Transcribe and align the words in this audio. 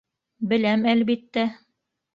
Беләм, 0.53 0.87
әлбиттә. 0.95 1.47